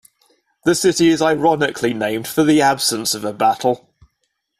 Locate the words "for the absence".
2.27-3.13